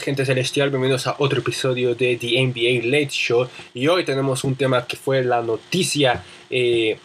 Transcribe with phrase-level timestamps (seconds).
[0.00, 0.70] gente celestial?
[0.70, 3.46] Bienvenidos a otro episodio de The NBA Late Show.
[3.74, 6.98] Y hoy tenemos un tema que fue la noticia eh,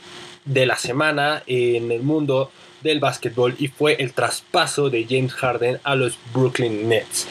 [0.46, 2.52] de la semana en el mundo
[2.82, 7.28] del básquetbol y fue el traspaso de James Harden a los Brooklyn Nets.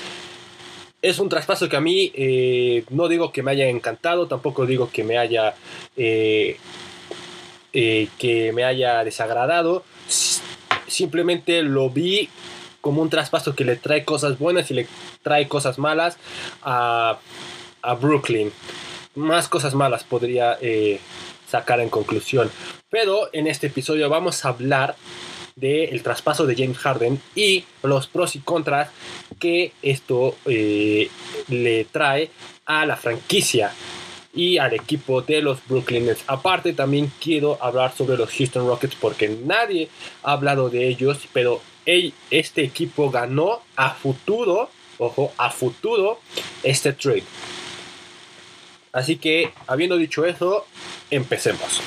[1.00, 4.90] Es un traspaso que a mí eh, no digo que me haya encantado, tampoco digo
[4.90, 5.54] que me haya
[5.96, 6.58] eh,
[7.72, 9.84] que me haya desagradado.
[10.86, 12.28] Simplemente lo vi
[12.84, 14.86] como un traspaso que le trae cosas buenas y le
[15.22, 16.18] trae cosas malas
[16.62, 17.18] a,
[17.98, 18.52] Brooklyn.
[19.14, 21.00] Más cosas malas podría eh,
[21.48, 22.50] sacar en conclusión.
[22.90, 24.96] Pero en este episodio vamos a hablar
[25.56, 28.90] del traspaso de James Harden y los pros y contras
[29.38, 31.08] que esto eh,
[31.48, 32.30] le trae
[32.66, 33.72] a la franquicia
[34.34, 36.24] y al equipo de los Brooklyn Nets.
[36.26, 39.88] Aparte también quiero hablar sobre los Houston Rockets porque nadie
[40.22, 41.60] ha hablado de ellos, pero
[42.30, 46.20] este equipo ganó a futuro, ojo, a futuro
[46.62, 47.24] este trade.
[48.92, 50.66] Así que, habiendo dicho eso,
[51.10, 51.80] empecemos.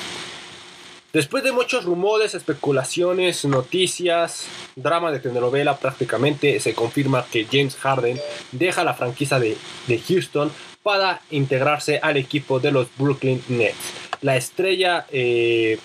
[1.10, 8.20] Después de muchos rumores, especulaciones, noticias, drama de telenovela, prácticamente se confirma que James Harden
[8.52, 10.52] deja la franquicia de, de Houston
[10.88, 13.76] para integrarse al equipo de los Brooklyn Nets.
[14.22, 15.78] La estrella eh,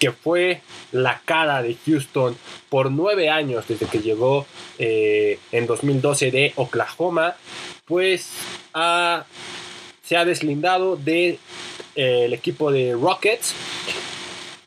[0.00, 2.36] que fue la cara de Houston
[2.68, 4.46] por nueve años desde que llegó
[4.80, 7.36] eh, en 2012 de Oklahoma,
[7.84, 8.30] pues
[10.02, 11.38] se ha deslindado del de,
[11.94, 13.54] eh, equipo de Rockets.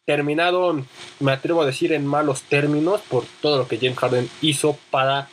[0.06, 0.86] Terminado,
[1.20, 5.28] me atrevo a decir, en malos términos por todo lo que James Harden hizo para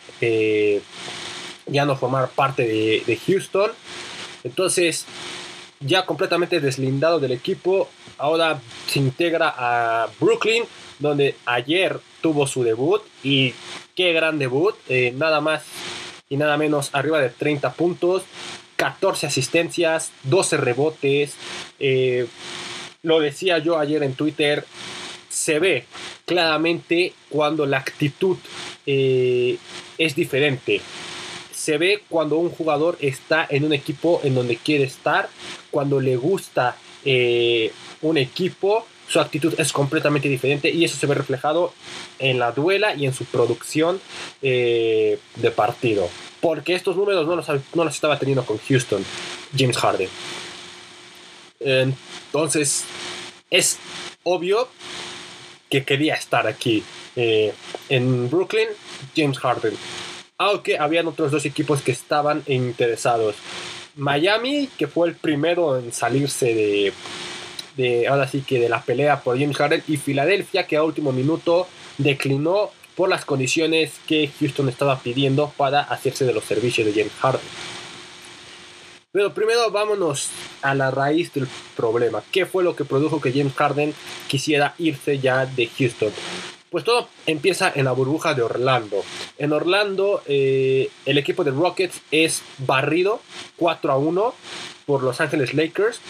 [1.66, 3.70] ya no formar parte de Houston.
[4.44, 5.06] Entonces,
[5.80, 7.88] ya completamente deslindado del equipo,
[8.18, 10.64] ahora se integra a Brooklyn,
[10.98, 13.54] donde ayer tuvo su debut y
[13.94, 15.62] qué gran debut, eh, nada más
[16.28, 18.22] y nada menos arriba de 30 puntos,
[18.76, 21.34] 14 asistencias, 12 rebotes,
[21.78, 22.26] eh,
[23.02, 24.64] lo decía yo ayer en Twitter,
[25.28, 25.84] se ve
[26.26, 28.36] claramente cuando la actitud
[28.86, 29.56] eh,
[29.96, 30.80] es diferente
[31.68, 35.28] se ve cuando un jugador está en un equipo en donde quiere estar,
[35.70, 37.70] cuando le gusta eh,
[38.00, 41.74] un equipo, su actitud es completamente diferente y eso se ve reflejado
[42.20, 44.00] en la duela y en su producción
[44.40, 46.08] eh, de partido.
[46.40, 47.36] Porque estos números no
[47.84, 49.04] los, estaba teniendo con Houston,
[49.54, 50.08] James Harden.
[51.60, 52.84] Entonces,
[53.50, 53.76] es
[54.22, 54.68] obvio
[55.68, 56.82] que quería estar aquí
[57.14, 57.52] eh,
[57.90, 58.68] en Brooklyn,
[59.14, 59.76] James Harden
[60.38, 63.34] aunque habían otros dos equipos que estaban interesados.
[63.96, 66.92] Miami, que fue el primero en salirse
[67.76, 71.10] de, ahora sí que de la pelea por James Harden, y Filadelfia, que a último
[71.10, 71.66] minuto
[71.98, 77.12] declinó por las condiciones que Houston estaba pidiendo para hacerse de los servicios de James
[77.20, 77.40] Harden.
[79.10, 80.30] Pero primero vámonos
[80.62, 82.22] a la raíz del problema.
[82.30, 83.94] ¿Qué fue lo que produjo que James Harden
[84.28, 86.12] quisiera irse ya de Houston?
[86.70, 89.02] Pues todo empieza en la burbuja de Orlando.
[89.38, 93.20] En Orlando, eh, el equipo de Rockets es barrido
[93.56, 94.34] 4 a 1
[94.86, 96.00] por Los Ángeles Lakers.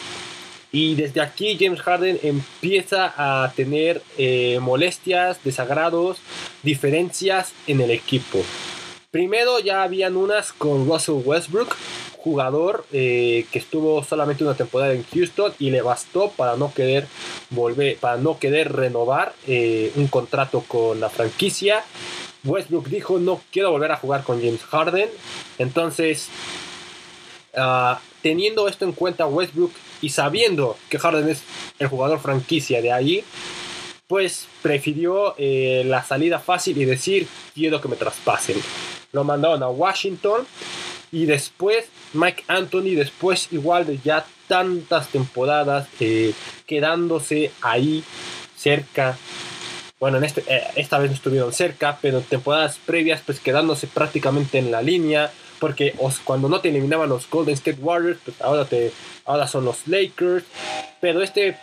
[0.71, 6.19] Y desde aquí James Harden empieza a tener eh, molestias, desagrados,
[6.63, 8.45] diferencias en el equipo.
[9.11, 11.75] Primero ya habían unas con Russell Westbrook,
[12.19, 17.06] jugador eh, que estuvo solamente una temporada en Houston y le bastó para no querer
[17.51, 21.84] volver, para no querer renovar eh, un contrato con la franquicia.
[22.45, 25.09] Westbrook dijo no quiero volver a jugar con James Harden.
[25.59, 26.29] Entonces,
[27.56, 31.43] ah, teniendo esto en cuenta Westbrook y sabiendo que Harden es
[31.79, 33.25] el jugador franquicia de ahí,
[34.09, 38.56] pues prefirió eh, la salida fácil y decir quiero que me traspasen.
[39.12, 40.47] Lo mandaron a Washington
[41.12, 46.32] y después Mike Anthony, después igual de ya tantas temporadas eh,
[46.66, 48.02] quedándose ahí
[48.56, 49.16] cerca.
[50.00, 54.58] Bueno, en este, eh, esta vez no estuvieron cerca, pero temporadas previas pues quedándose prácticamente
[54.58, 55.31] en la línea.
[55.58, 58.93] Porque cuando no te eliminaban los Golden State Warriors, pues ahora, te,
[59.29, 60.45] ahora son los Lakers.
[61.01, 61.57] Pero este,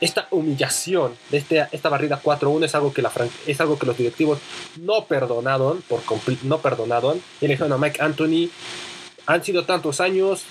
[0.00, 3.12] esta humillación de este, esta barrida 4-1 es algo que la
[3.46, 4.40] es algo que los directivos
[4.80, 6.00] no perdonaron por
[6.42, 8.50] no perdonaron y eligieron a Mike Anthony
[9.26, 10.42] han sido tantos años,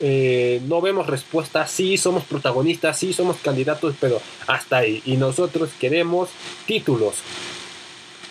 [0.00, 5.02] eh, no vemos respuesta, sí somos protagonistas, sí somos candidatos, pero hasta ahí.
[5.04, 6.30] Y nosotros queremos
[6.66, 7.16] títulos.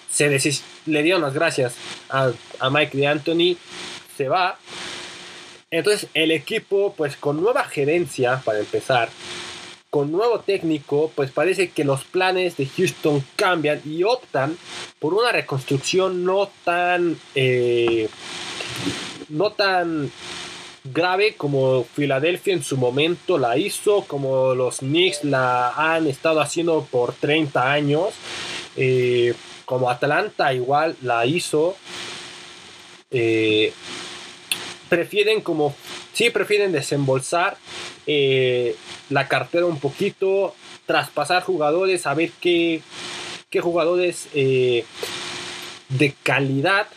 [0.10, 0.30] Se
[0.86, 1.76] le dieron las gracias
[2.10, 2.32] a,
[2.70, 3.58] Mike de Anthony,
[4.18, 4.58] se va.
[5.76, 9.10] Entonces el equipo, pues con nueva gerencia, para empezar,
[9.90, 14.58] con nuevo técnico, pues parece que los planes de Houston cambian y optan
[15.00, 17.18] por una reconstrucción no tan...
[17.36, 18.08] Eh,
[19.28, 20.12] no tan
[20.84, 26.88] grave como Filadelfia en su momento la hizo, como los Knicks la han estado haciendo
[26.90, 28.14] por 30 años,
[28.78, 29.34] eh,
[29.66, 31.76] como Atlanta igual la hizo.
[33.10, 33.74] Eh,
[34.90, 35.76] prefieren como,
[36.14, 37.58] sí, prefieren desembolsar
[38.08, 38.76] eh,
[39.10, 40.56] la cartera un poquito,
[40.86, 42.82] traspasar jugadores, saber qué,
[43.50, 44.86] qué jugadores de
[46.24, 46.88] calidad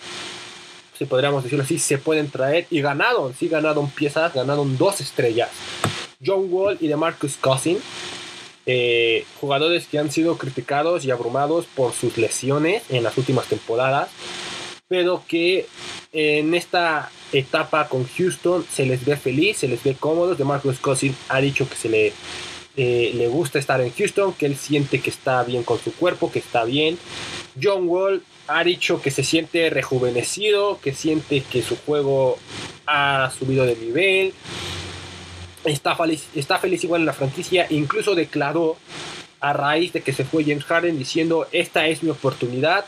[0.99, 5.49] si podríamos decirlo así, se pueden traer y ganaron, sí ganaron piezas, ganaron dos estrellas.
[6.25, 7.79] John Wall y de Marcus Cousin,
[8.67, 14.11] eh, jugadores que han sido criticados y abrumados por sus lesiones en las últimas temporadas,
[14.89, 15.67] pero que
[16.13, 20.39] en esta etapa con Houston se les ve feliz, se les ve cómodos.
[20.39, 22.13] De Marcus Cousin ha dicho que se le,
[22.77, 26.31] eh, le gusta estar en Houston, que él siente que está bien con su cuerpo,
[26.31, 26.99] que está bien.
[27.61, 32.39] John Wall ha dicho que se siente rejuvenecido, que siente que su juego
[32.87, 34.33] ha subido de nivel.
[35.65, 37.67] Está feliz, está feliz igual en la franquicia.
[37.69, 38.77] Incluso declaró
[39.41, 42.85] a raíz de que se fue James Harden diciendo esta es mi oportunidad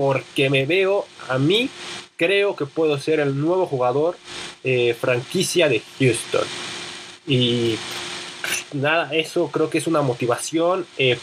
[0.00, 1.68] porque me veo a mí
[2.16, 4.16] creo que puedo ser el nuevo jugador
[4.64, 6.46] eh, franquicia de Houston
[7.26, 7.76] y
[8.72, 11.18] nada eso creo que es una motivación eh,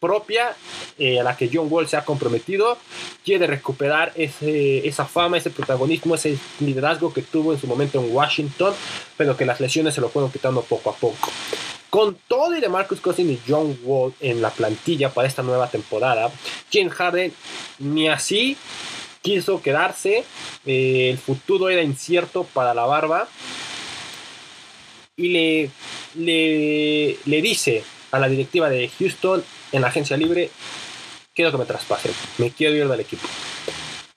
[0.00, 0.56] propia
[0.98, 2.76] eh, a la que John Wall se ha comprometido.
[3.24, 8.74] Quiere recuperar esa fama, ese protagonismo, ese liderazgo que tuvo en su momento en Washington,
[9.16, 11.30] pero que las lesiones se lo fueron quitando poco a poco.
[11.94, 15.70] Con todo y de Marcus Cousins y John Wall en la plantilla para esta nueva
[15.70, 16.28] temporada,
[16.72, 17.32] James Harden
[17.78, 18.56] ni así
[19.22, 20.24] quiso quedarse.
[20.66, 23.28] Eh, el futuro era incierto para la barba.
[25.16, 25.70] Y le,
[26.16, 30.50] le, le dice a la directiva de Houston en la agencia libre,
[31.32, 33.28] quiero que me traspasen, me quiero ir del equipo.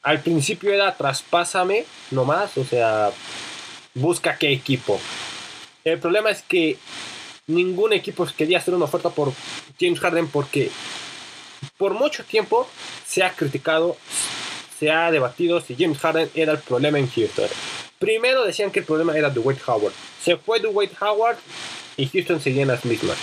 [0.01, 3.11] Al principio era traspásame nomás, o sea,
[3.93, 4.99] busca qué equipo.
[5.83, 6.77] El problema es que
[7.47, 9.31] ningún equipo quería hacer una oferta por
[9.79, 10.69] James Harden porque
[11.77, 12.67] por mucho tiempo
[13.05, 13.97] se ha criticado,
[14.77, 17.47] se ha debatido si James Harden era el problema en Houston.
[17.99, 19.93] Primero decían que el problema era Dwight Howard.
[20.21, 21.37] Se fue Dwight Howard
[21.95, 23.17] y Houston seguía en las mismas.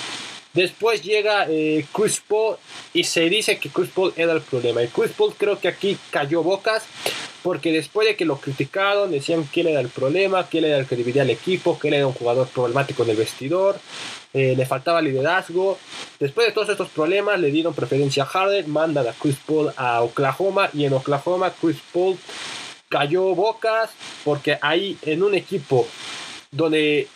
[0.55, 2.56] Después llega eh, Chris Paul
[2.93, 4.83] y se dice que Chris Paul era el problema.
[4.83, 6.85] Y Chris Paul creo que aquí cayó bocas
[7.43, 10.79] porque después de que lo criticaron, decían que él era el problema, que él era
[10.79, 13.79] el que dividía el equipo, que él era un jugador problemático en el vestidor,
[14.33, 15.79] eh, le faltaba liderazgo.
[16.19, 20.00] Después de todos estos problemas, le dieron preferencia a Harden, mandan a Chris Paul a
[20.03, 22.17] Oklahoma y en Oklahoma Chris Paul
[22.89, 23.91] cayó bocas
[24.25, 25.87] porque ahí en un equipo
[26.50, 27.09] donde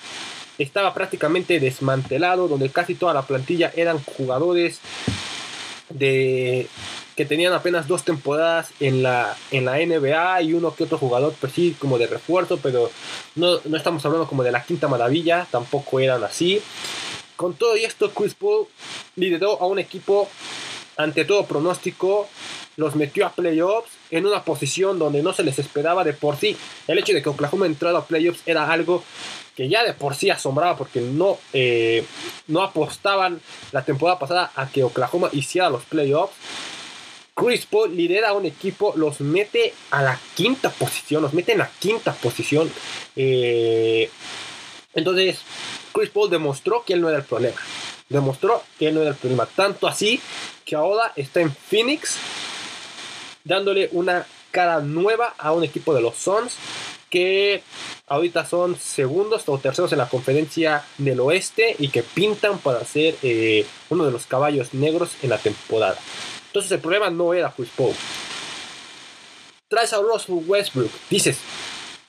[0.59, 4.81] estaba prácticamente desmantelado, donde casi toda la plantilla eran jugadores
[5.89, 6.69] de
[7.17, 11.35] que tenían apenas dos temporadas en la, en la NBA y uno que otro jugador,
[11.41, 12.93] pues sí, como de refuerzo, pero
[13.35, 16.63] no, no estamos hablando como de la quinta maravilla, tampoco eran así.
[17.35, 18.67] Con todo esto, Chris Paul
[19.17, 20.29] lideró a un equipo
[20.99, 22.29] ante todo pronóstico,
[22.77, 26.57] los metió a playoffs en una posición donde no se les esperaba de por sí.
[26.87, 29.05] El hecho de que Oklahoma entrara a playoffs era algo
[29.57, 32.05] que ya de por sí asombraba porque no, eh,
[32.49, 33.41] no apostaban
[33.73, 36.35] la temporada pasada a que Oklahoma hiciera los playoffs.
[37.35, 41.71] Chris Paul lidera un equipo, los mete a la quinta posición, los mete en la
[41.79, 42.69] quinta posición.
[43.15, 44.11] Eh,
[44.95, 45.39] entonces,
[45.93, 47.57] Chris Paul demostró que él no era el problema.
[48.09, 49.47] Demostró que no era el problema.
[49.47, 50.21] Tanto así
[50.65, 52.17] que ahora está en Phoenix,
[53.45, 56.57] dándole una cara nueva a un equipo de los Suns
[57.11, 57.63] que
[58.07, 63.17] ahorita son segundos o terceros en la conferencia del oeste y que pintan para ser
[63.23, 65.99] eh, uno de los caballos negros en la temporada.
[66.47, 67.95] Entonces el problema no era Chris Paul.
[69.69, 70.91] Traes a Russell Westbrook.
[71.11, 71.39] Dices,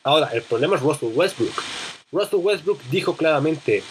[0.04, 1.64] ahora el problema es Russell Westbrook.
[2.12, 3.84] Russell Westbrook dijo claramente,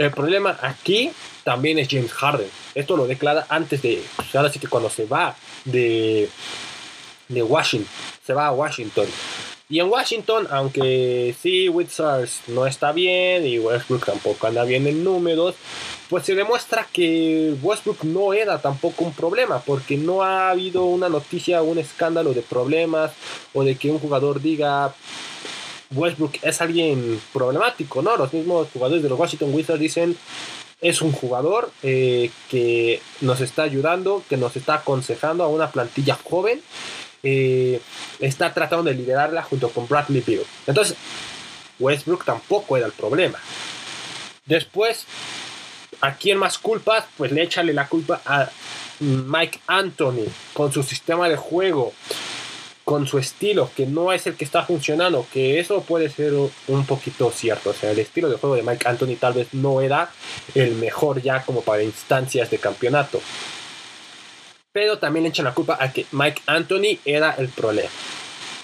[0.00, 1.12] el problema aquí
[1.44, 2.48] también es James Harden.
[2.74, 6.28] Esto lo declara antes de, pues, ahora sí que cuando se va de,
[7.28, 7.92] de Washington,
[8.24, 9.06] se va a Washington
[9.70, 15.04] y en Washington, aunque sí, Wizards no está bien y Westbrook tampoco anda bien en
[15.04, 15.54] números,
[16.08, 21.08] pues se demuestra que Westbrook no era tampoco un problema, porque no ha habido una
[21.08, 23.12] noticia, un escándalo de problemas
[23.54, 24.92] o de que un jugador diga
[25.92, 28.16] Westbrook es alguien problemático, ¿no?
[28.16, 30.16] Los mismos jugadores de los Washington Wizards dicen
[30.80, 36.16] es un jugador eh, que nos está ayudando, que nos está aconsejando a una plantilla
[36.24, 36.62] joven
[37.22, 37.82] eh,
[38.18, 40.44] está tratando de liderarla junto con Bradley Beal.
[40.66, 40.96] Entonces,
[41.78, 43.38] Westbrook tampoco era el problema.
[44.46, 45.04] Después,
[46.00, 47.04] ¿a quién más culpas?
[47.16, 48.48] Pues le échale la culpa a
[49.00, 51.92] Mike Anthony con su sistema de juego.
[52.90, 56.86] Con su estilo, que no es el que está funcionando, que eso puede ser un
[56.86, 57.70] poquito cierto.
[57.70, 60.10] O sea, el estilo de juego de Mike Anthony tal vez no era
[60.56, 63.20] el mejor ya como para instancias de campeonato.
[64.72, 67.88] Pero también le echan la culpa a que Mike Anthony era el problema.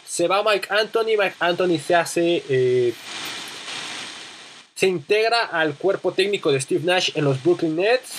[0.04, 2.42] Se va Mike Anthony, Mike Anthony se hace...
[2.48, 2.94] Eh,
[4.74, 8.10] se integra al cuerpo técnico de Steve Nash en los Brooklyn Nets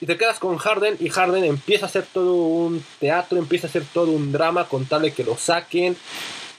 [0.00, 3.70] y te quedas con Harden y Harden empieza a hacer todo un teatro, empieza a
[3.70, 5.96] hacer todo un drama con tal que lo saquen.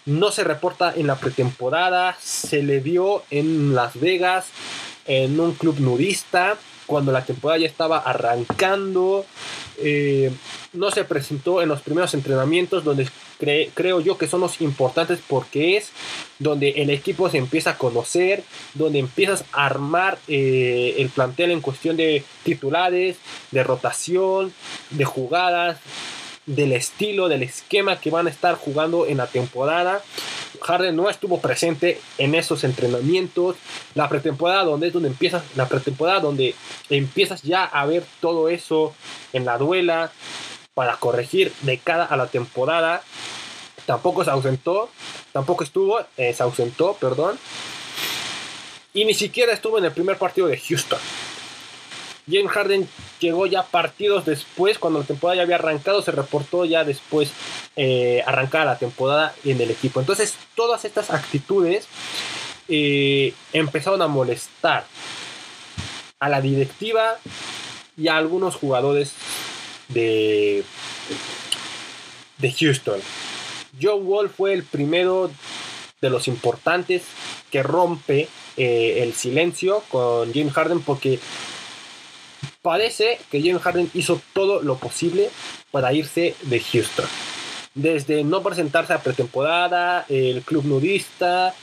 [0.06, 4.48] No se reporta en la pretemporada, se le vio en Las Vegas
[5.06, 9.26] en un club nudista cuando la temporada ya estaba arrancando.
[9.78, 10.32] Eh,
[10.74, 13.08] no se presentó en los primeros entrenamientos donde
[13.40, 15.92] creo yo que son los importantes porque es
[16.40, 18.44] donde el equipo se empieza a conocer,
[18.74, 23.18] donde empiezas a armar eh, el plantel en cuestión de titulares,
[23.52, 24.54] de rotación,
[24.92, 25.78] de jugadas,
[26.46, 30.02] del estilo, del esquema que van a estar jugando en la temporada.
[30.62, 33.56] Harden no estuvo presente en esos entrenamientos.
[33.94, 36.56] La pretemporada donde es donde empiezas, la pretemporada donde
[36.90, 38.94] empiezas ya a ver todo eso
[39.32, 40.12] en la duela
[40.80, 43.04] para corregir de cara a la temporada.
[43.86, 44.90] Tampoco se ausentó,
[45.34, 47.38] tampoco estuvo, eh, se ausentó, perdón.
[48.94, 50.98] Y ni siquiera estuvo en el primer partido de Houston.
[52.32, 52.88] James Harden
[53.20, 57.34] llegó ya partidos después, cuando la temporada ya había arrancado, se reportó ya después
[57.76, 60.00] eh, arrancada la temporada en el equipo.
[60.00, 61.90] Entonces, todas estas actitudes
[62.70, 64.86] eh, empezaron a molestar
[66.22, 67.18] a la directiva
[67.98, 69.14] y a algunos jugadores
[69.90, 70.64] de,
[72.38, 73.00] de Houston.
[73.82, 75.30] Joe Wall fue el primero
[76.02, 77.04] de los importantes
[77.52, 78.28] que rompe
[78.58, 81.20] eh, el silencio con James Harden porque
[82.62, 85.30] Parece que James Harden hizo todo lo posible
[85.72, 87.06] para irse de Houston.
[87.74, 91.54] Desde no presentarse a pretemporada, el club nudista,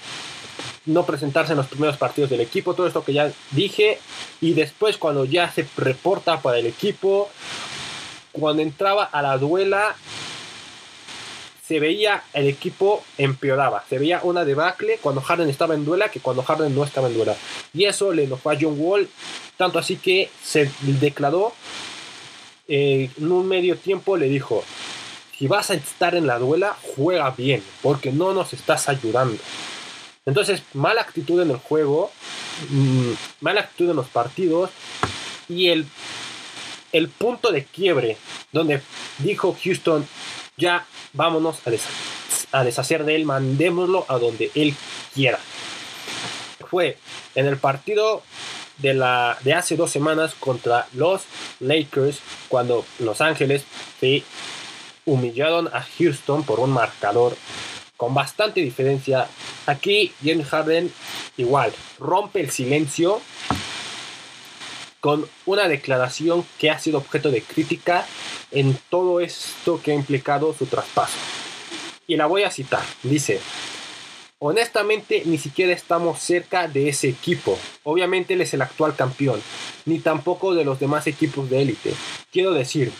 [0.87, 3.99] no presentarse en los primeros partidos del equipo, todo esto que ya dije.
[4.41, 7.29] Y después cuando ya se reporta para el equipo,
[8.41, 9.97] cuando entraba a la duela,
[11.67, 13.85] se veía el equipo empeoraba.
[13.89, 17.15] Se veía una debacle cuando Harden estaba en duela que cuando Harden no estaba en
[17.15, 17.37] duela.
[17.75, 19.09] Y eso le enojó a John Wall.
[19.57, 21.53] Tanto así que se declaró
[22.69, 24.63] eh, en un medio tiempo, le dijo,
[25.37, 29.39] si vas a estar en la duela, juega bien, porque no nos estás ayudando.
[30.25, 32.11] Entonces, mala actitud en el juego,
[32.71, 34.71] mm, mala actitud en los partidos
[35.49, 35.87] y el,
[36.93, 38.17] el punto de quiebre
[38.53, 38.81] donde
[39.19, 40.07] dijo Houston,
[40.57, 41.59] ya vámonos
[42.53, 44.75] a, deshacer de él, mandémoslo a donde él
[45.15, 45.39] quiera.
[46.69, 46.99] Fue
[47.35, 48.23] en el partido
[48.79, 51.23] de, la, de hace dos semanas contra los
[51.61, 53.65] Lakers, cuando Los Ángeles
[54.01, 54.23] se
[55.05, 57.37] humillaron a Houston por un marcador
[57.97, 59.29] con bastante diferencia.
[59.67, 60.93] Aquí James Harden
[61.37, 63.21] igual rompe el silencio
[65.01, 68.07] con una declaración que ha sido objeto de crítica
[68.51, 71.17] en todo esto que ha implicado su traspaso.
[72.07, 72.83] Y la voy a citar.
[73.03, 73.41] Dice,
[74.39, 77.59] honestamente ni siquiera estamos cerca de ese equipo.
[77.85, 79.41] Obviamente él es el actual campeón,
[79.85, 81.95] ni tampoco de los demás equipos de élite.
[82.31, 82.93] Quiero decir,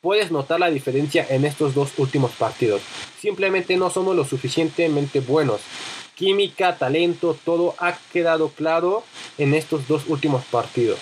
[0.00, 2.82] puedes notar la diferencia en estos dos últimos partidos.
[3.20, 5.60] Simplemente no somos lo suficientemente buenos.
[6.14, 9.04] Química, talento, todo ha quedado claro
[9.38, 10.98] en estos dos últimos partidos.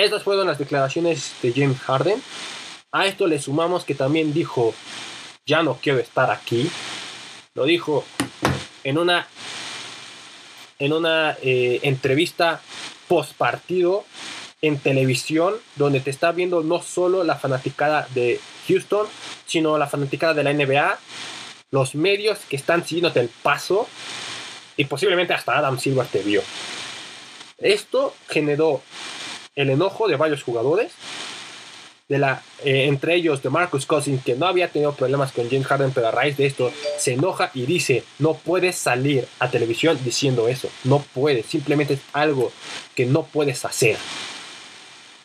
[0.00, 2.22] Estas fueron las declaraciones de James Harden.
[2.90, 4.72] A esto le sumamos que también dijo,
[5.44, 6.70] ya no quiero estar aquí.
[7.52, 8.02] Lo dijo
[8.82, 9.26] en una,
[10.78, 12.62] en una eh, entrevista
[13.08, 14.06] post partido
[14.62, 19.06] en televisión, donde te está viendo no solo la fanaticada de Houston,
[19.44, 20.98] sino la fanaticada de la NBA,
[21.72, 23.86] los medios que están siguiéndote el paso
[24.78, 26.42] y posiblemente hasta Adam Silver te vio.
[27.58, 28.80] Esto generó
[29.56, 30.92] el enojo de varios jugadores,
[32.08, 35.66] de la, eh, entre ellos de Marcus Cousins, que no había tenido problemas con James
[35.66, 39.96] Harden, pero a raíz de esto se enoja y dice, no puedes salir a televisión
[40.04, 42.50] diciendo eso, no puedes, simplemente es algo
[42.96, 43.96] que no puedes hacer.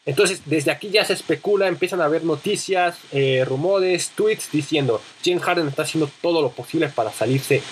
[0.05, 5.41] Entonces, desde aquí ya se especula, empiezan a haber noticias, eh, rumores, tweets diciendo, James
[5.41, 7.63] Harden está haciendo todo lo posible para salirse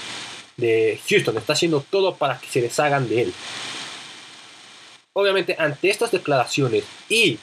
[0.58, 3.34] de Houston, está haciendo todo para que se deshagan de él
[5.14, 7.40] obviamente ante estas declaraciones y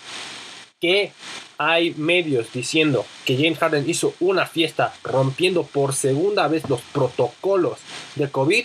[0.80, 1.12] que
[1.58, 7.78] hay medios diciendo que James Harden hizo una fiesta rompiendo por segunda vez los protocolos
[8.14, 8.64] de COVID,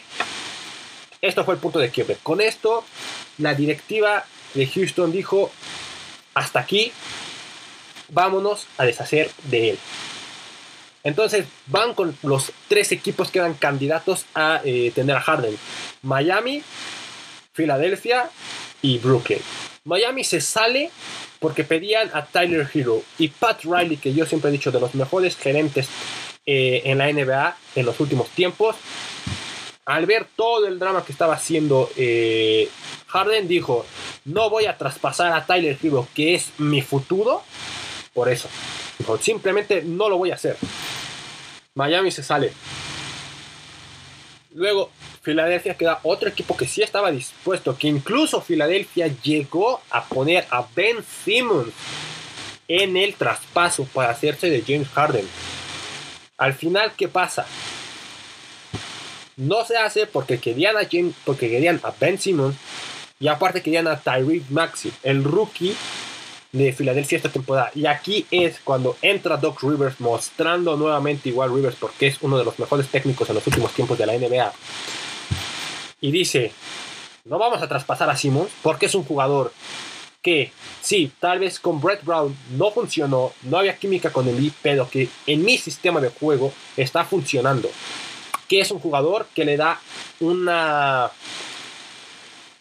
[1.21, 2.17] esto fue el punto de quiebre.
[2.23, 2.85] Con esto,
[3.37, 5.51] la directiva de Houston dijo,
[6.33, 6.91] hasta aquí,
[8.09, 9.79] vámonos a deshacer de él.
[11.03, 15.57] Entonces van con los tres equipos que eran candidatos a eh, tener a Harden.
[16.01, 16.63] Miami,
[17.53, 18.29] Filadelfia
[18.81, 19.39] y Brooklyn.
[19.83, 20.91] Miami se sale
[21.39, 24.95] porque pedían a Tyler Hero y Pat Riley, que yo siempre he dicho de los
[24.95, 25.87] mejores gerentes
[26.45, 28.75] eh, en la NBA en los últimos tiempos.
[29.85, 32.69] Al ver todo el drama que estaba haciendo eh,
[33.07, 33.85] Harden, dijo,
[34.25, 37.43] no voy a traspasar a Tyler Hero, que es mi futuro,
[38.13, 38.49] por eso.
[38.97, 40.57] Dijo, simplemente no lo voy a hacer.
[41.75, 42.51] Miami se sale.
[44.55, 44.89] Luego,
[45.21, 50.65] Filadelfia queda otro equipo que sí estaba dispuesto, que incluso Filadelfia llegó a poner a
[50.73, 51.73] Ben Simmons
[52.69, 55.27] en el traspaso para hacerse de James Harden.
[56.37, 57.45] Al final, ¿qué pasa?
[59.35, 62.55] No se hace porque querían a, James, porque querían a Ben Simmons
[63.19, 65.75] y aparte querían a Tyreek Maxi, el rookie
[66.55, 67.71] de Filadelfia esta temporada.
[67.75, 72.45] Y aquí es cuando entra Doc Rivers mostrando nuevamente igual Rivers porque es uno de
[72.45, 74.53] los mejores técnicos en los últimos tiempos de la NBA.
[75.99, 76.53] Y dice,
[77.25, 79.51] no vamos a traspasar a Simmons porque es un jugador
[80.21, 84.89] que sí, tal vez con Brett Brown no funcionó, no había química con el pero
[84.89, 87.69] que en mi sistema de juego está funcionando.
[88.47, 89.79] Que es un jugador que le da
[90.21, 91.11] una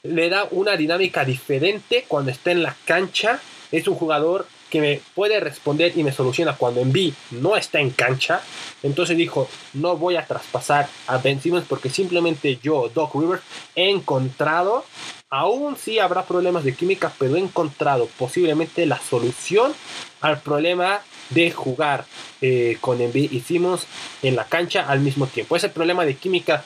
[0.02, 3.40] le da una dinámica diferente cuando está en la cancha
[3.78, 7.90] es un jugador que me puede responder y me soluciona cuando Envy no está en
[7.90, 8.40] cancha.
[8.82, 13.42] Entonces dijo, no voy a traspasar a Ben Simmons porque simplemente yo, Doc Rivers,
[13.74, 14.84] he encontrado,
[15.28, 19.72] aún sí habrá problemas de química, pero he encontrado posiblemente la solución
[20.20, 22.04] al problema de jugar
[22.40, 23.86] eh, con Envy y Simmons
[24.22, 25.56] en la cancha al mismo tiempo.
[25.56, 26.62] Ese problema de química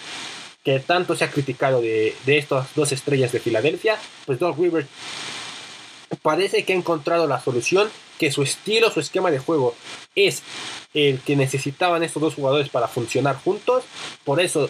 [0.63, 4.87] que tanto se ha criticado de, de estas dos estrellas de Filadelfia, pues Doc Rivers
[6.23, 9.75] parece que ha encontrado la solución, que su estilo, su esquema de juego
[10.15, 10.43] es
[10.95, 13.85] el que necesitaban estos dos jugadores para funcionar juntos.
[14.25, 14.69] Por eso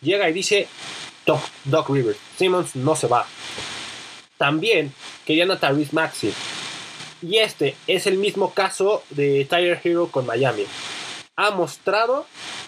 [0.00, 0.68] llega y dice
[1.64, 3.26] Doc, Rivers, Simmons no se va.
[4.38, 4.92] También
[5.24, 6.32] querían a Tyrese Maxi.
[7.22, 10.64] Y este es el mismo caso de Tyler Hero con Miami.
[11.36, 12.26] Ha mostrado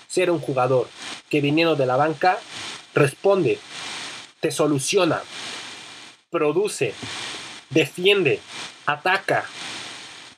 [0.08, 0.88] ser un jugador
[1.28, 2.38] que viniendo de la banca
[2.94, 3.58] responde,
[4.40, 5.22] te soluciona,
[6.30, 6.94] produce,
[7.70, 8.40] defiende,
[8.86, 9.44] ataca,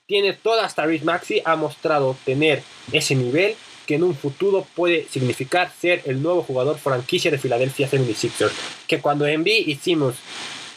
[0.06, 3.54] tiene todas Tyrese Maxi, ha mostrado tener ese nivel
[3.86, 8.50] que en un futuro puede significar ser el nuevo jugador franquicia de Philadelphia 76ers.
[8.88, 10.16] Que cuando Embiid y Simmons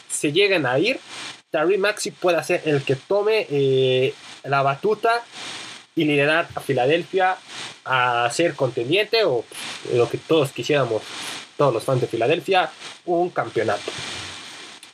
[0.08, 1.00] se lleguen a ir,
[1.50, 4.14] Tyrese Maxi pueda ser el que tome eh,
[4.44, 5.24] la batuta
[5.96, 7.36] y liderar a Filadelfia
[7.84, 9.44] a ser contendiente o
[9.92, 11.02] lo que todos quisiéramos,
[11.56, 12.70] todos los fans de Filadelfia,
[13.06, 13.92] un campeonato.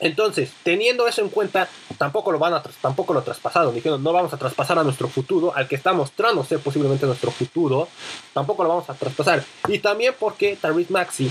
[0.00, 3.74] Entonces, teniendo eso en cuenta, tampoco lo van a tampoco lo traspasaron.
[3.74, 7.30] Dijeron, no vamos a traspasar a nuestro futuro, al que está mostrando ser posiblemente nuestro
[7.30, 7.86] futuro,
[8.32, 9.44] tampoco lo vamos a traspasar.
[9.68, 11.30] Y también porque Tariq Maxi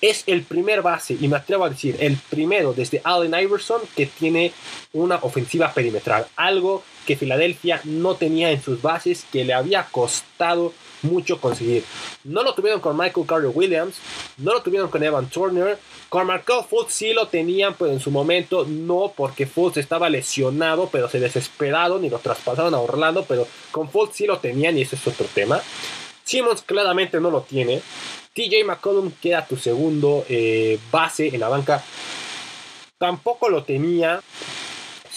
[0.00, 4.06] es el primer base, y me atrevo a decir, el primero desde Allen Iverson que
[4.06, 4.52] tiene
[4.92, 6.26] una ofensiva perimetral.
[6.36, 11.84] Algo que Filadelfia no tenía en sus bases, que le había costado mucho conseguir.
[12.24, 13.96] No lo tuvieron con Michael Carter Williams,
[14.38, 18.10] no lo tuvieron con Evan Turner, con Markel Fultz sí lo tenían, pero en su
[18.10, 23.46] momento no, porque Fultz estaba lesionado, pero se desesperaron y lo traspasaron a Orlando, pero
[23.70, 25.60] con Fultz sí lo tenían y ese es otro tema.
[26.24, 27.80] Simmons claramente no lo tiene.
[28.34, 31.82] TJ McCollum queda tu segundo eh, base en la banca.
[32.98, 34.20] Tampoco lo tenía.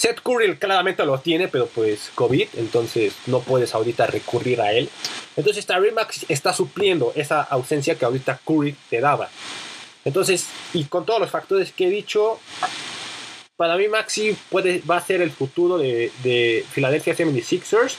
[0.01, 4.89] Seth Curry claramente lo tiene, pero pues COVID, entonces no puedes ahorita recurrir a él.
[5.35, 9.29] Entonces Max está supliendo esa ausencia que ahorita Curry te daba.
[10.03, 12.39] Entonces, y con todos los factores que he dicho,
[13.55, 17.93] para mí Maxi puede, va a ser el futuro de, de Philadelphia 76ers.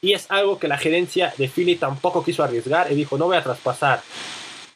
[0.00, 3.36] Y es algo que la gerencia de Philly tampoco quiso arriesgar y dijo, no voy
[3.36, 4.00] a traspasar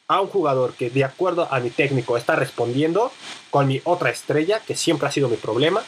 [0.09, 3.13] a un jugador que de acuerdo a mi técnico está respondiendo
[3.51, 5.85] con mi otra estrella, que siempre ha sido mi problema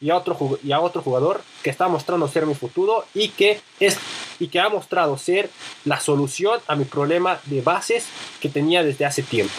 [0.00, 3.60] y a otro, y a otro jugador que está mostrando ser mi futuro y que,
[3.80, 3.98] es,
[4.38, 5.50] y que ha mostrado ser
[5.84, 8.06] la solución a mi problema de bases
[8.40, 9.54] que tenía desde hace tiempo.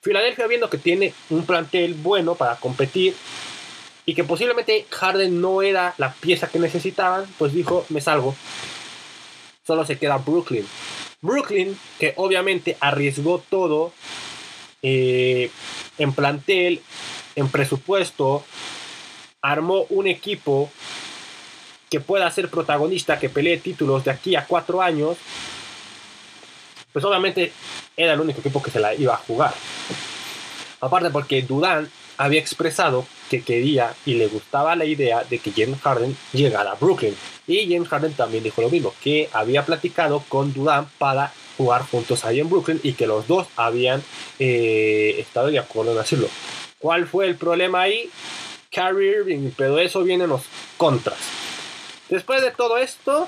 [0.00, 3.16] Filadelfia viendo que tiene un plantel bueno para competir
[4.04, 8.36] y que posiblemente Harden no era la pieza que necesitaban, pues dijo, me salgo.
[9.66, 10.64] Solo se queda Brooklyn.
[11.20, 13.92] Brooklyn, que obviamente arriesgó todo
[14.82, 15.50] eh,
[15.98, 16.80] en plantel,
[17.34, 18.44] en presupuesto,
[19.46, 20.68] armó un equipo
[21.88, 25.16] que pueda ser protagonista, que pelee títulos de aquí a cuatro años,
[26.92, 27.52] pues obviamente
[27.96, 29.54] era el único equipo que se la iba a jugar.
[30.80, 35.80] Aparte porque Dudan había expresado que quería y le gustaba la idea de que James
[35.80, 37.14] Harden llegara a Brooklyn.
[37.46, 42.24] Y James Harden también dijo lo mismo, que había platicado con Durant para jugar juntos
[42.24, 44.02] ahí en Brooklyn y que los dos habían
[44.40, 46.28] eh, estado de acuerdo en hacerlo.
[46.78, 48.10] ¿Cuál fue el problema ahí?
[48.76, 50.42] Kyrie Irving, pero eso viene en los
[50.76, 51.16] contras.
[52.10, 53.26] Después de todo esto,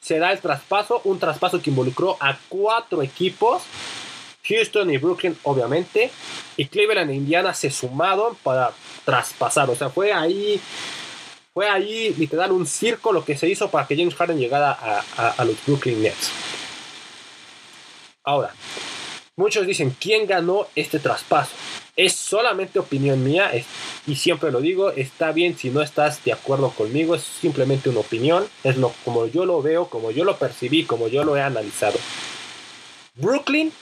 [0.00, 3.62] se da el traspaso, un traspaso que involucró a cuatro equipos,
[4.44, 6.10] Houston y Brooklyn obviamente,
[6.56, 8.72] y Cleveland e Indiana se sumaron para
[9.04, 10.58] traspasar, o sea, fue ahí,
[11.52, 15.44] fue ahí literal un circo lo que se hizo para que James Harden llegara a
[15.44, 16.30] los Brooklyn Nets.
[18.24, 18.54] Ahora,
[19.36, 21.52] muchos dicen, ¿quién ganó este traspaso?
[21.94, 23.50] Es solamente opinión mía
[24.06, 28.00] y siempre lo digo, está bien si no estás de acuerdo conmigo, es simplemente una
[28.00, 31.42] opinión, es lo, como yo lo veo, como yo lo percibí, como yo lo he
[31.42, 31.98] analizado.
[33.16, 33.72] Brooklyn,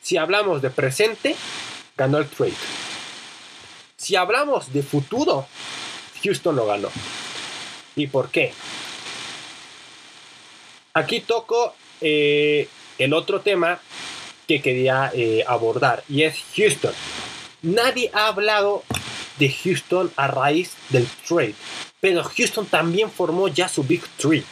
[0.00, 1.36] si hablamos de presente,
[1.96, 2.52] ganó el trade.
[3.96, 5.46] Si hablamos de futuro,
[6.24, 6.88] Houston lo ganó.
[7.96, 8.52] ¿Y por qué?
[10.94, 13.80] Aquí toco eh, el otro tema
[14.46, 16.94] que quería eh, abordar y es Houston.
[17.60, 18.84] Nadie ha hablado
[19.38, 21.54] de Houston a raíz del trade,
[22.00, 24.44] pero Houston también formó ya su Big Three.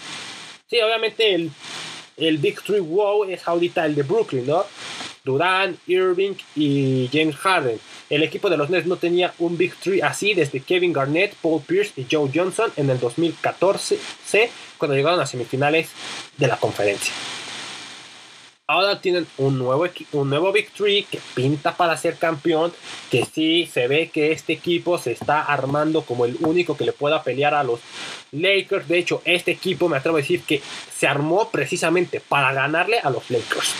[0.69, 1.51] Sí, obviamente el,
[2.17, 4.65] el Big Three wow es ahorita el de Brooklyn, ¿no?
[5.25, 7.81] Durant, Irving y James Harden.
[8.09, 11.61] El equipo de los Nets no tenía un Big Three así desde Kevin Garnett, Paul
[11.63, 13.99] Pierce y Joe Johnson en el 2014,
[14.79, 15.89] cuando llegaron a semifinales
[16.37, 17.13] de la conferencia.
[18.69, 22.73] Ahora tienen un nuevo, un nuevo Big que pinta para ser campeón,
[23.13, 26.91] que sí se ve que este equipo se está armando como el único que le
[26.91, 27.79] pueda pelear a los
[28.33, 28.89] Lakers.
[28.89, 30.61] De hecho, este equipo me atrevo a decir que
[30.93, 33.73] se armó precisamente para ganarle a los Lakers.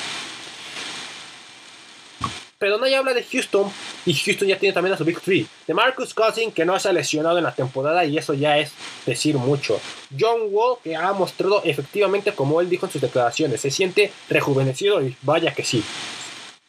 [2.59, 3.71] Pero nadie habla de Houston
[4.07, 5.47] y Houston ya tiene también a su Big Three.
[5.67, 8.73] De Marcus Cousins que no se ha lesionado en la temporada y eso ya es
[9.05, 9.79] decir mucho.
[10.19, 15.03] John Wall que ha mostrado efectivamente como él dijo en sus declaraciones, se siente rejuvenecido
[15.03, 15.85] y vaya que sí.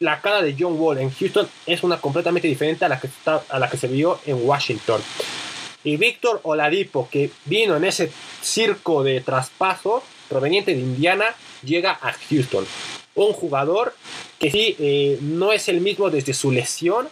[0.00, 3.42] La cara de John Wall en Houston es una completamente diferente a la que, está,
[3.48, 5.00] a la que se vio en Washington.
[5.84, 12.12] Y Víctor Oladipo que vino en ese circo de traspaso proveniente de Indiana llega a
[12.28, 12.66] Houston
[13.26, 13.94] un jugador
[14.38, 17.08] que sí eh, no es el mismo desde su lesión,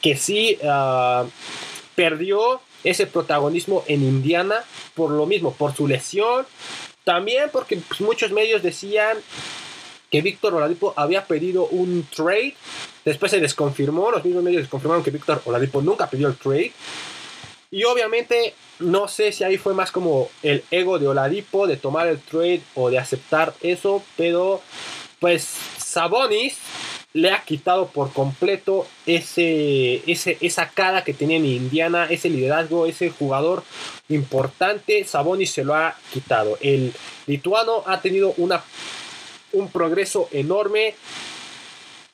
[0.00, 1.24] que sí ah,
[1.94, 6.46] perdió ese protagonismo en Indiana por lo mismo, por su lesión,
[7.04, 9.18] también porque pues, muchos medios decían
[10.10, 12.54] que Víctor Oladipo había pedido un trade,
[13.04, 16.72] después se desconfirmó, los mismos medios desconfirmaron que Víctor Oladipo nunca pidió el trade,
[17.70, 22.06] y obviamente no sé si ahí fue más como el ego de Oladipo de tomar
[22.06, 24.60] el trade o de aceptar eso, pero
[25.22, 26.56] pues Sabonis
[27.12, 32.86] le ha quitado por completo ese, ese, esa cara que tenía en Indiana, ese liderazgo,
[32.86, 33.62] ese jugador
[34.08, 35.04] importante.
[35.04, 36.58] Sabonis se lo ha quitado.
[36.60, 36.92] El
[37.28, 38.64] lituano ha tenido una,
[39.52, 40.96] un progreso enorme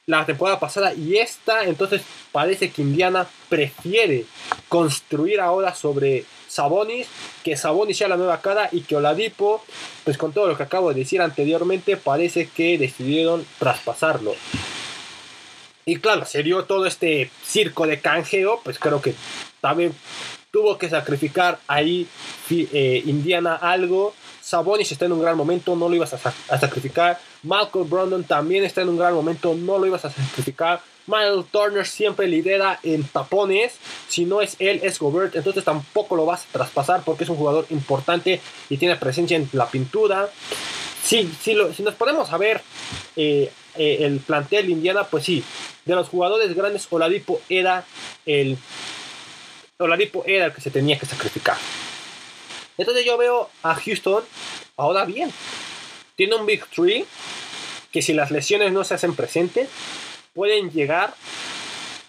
[0.04, 1.64] la temporada pasada y esta.
[1.64, 4.26] Entonces parece que Indiana prefiere
[4.68, 7.06] construir ahora sobre Sabonis,
[7.44, 9.62] que Sabonis sea la nueva cara y que Oladipo,
[10.04, 14.34] pues con todo lo que acabo de decir anteriormente, parece que decidieron traspasarlo.
[15.84, 19.14] Y claro, se dio todo este circo de canjeo, pues creo que
[19.60, 19.94] también
[20.50, 22.06] tuvo que sacrificar ahí
[22.50, 24.14] eh, Indiana algo.
[24.40, 27.18] Sabonis está en un gran momento, no lo ibas a, a sacrificar.
[27.42, 30.80] Malcolm Brandon también está en un gran momento, no lo ibas a sacrificar.
[31.08, 33.76] Miles Turner siempre lidera en tapones.
[34.08, 35.34] Si no es él, es Gobert.
[35.36, 39.48] Entonces tampoco lo vas a traspasar porque es un jugador importante y tiene presencia en
[39.52, 40.28] la pintura.
[41.02, 42.60] Si, si, si nos ponemos a ver
[43.16, 45.42] eh, eh, el plantel Indiana, pues sí,
[45.86, 47.84] de los jugadores grandes, Oladipo era
[48.26, 48.58] el.
[49.78, 51.56] Oladipo era el que se tenía que sacrificar.
[52.76, 54.24] Entonces yo veo a Houston
[54.76, 55.32] ahora bien.
[56.16, 57.06] Tiene un Big Three
[57.92, 59.68] que si las lesiones no se hacen presentes,
[60.34, 61.14] pueden llegar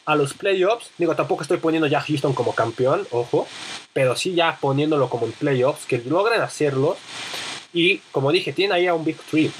[0.05, 0.89] a los playoffs.
[0.97, 3.47] Digo, tampoco estoy poniendo ya Houston como campeón, ojo,
[3.93, 6.97] pero sí ya poniéndolo como en playoffs, que logren hacerlo.
[7.73, 9.51] Y como dije, tiene ahí a un Big Three.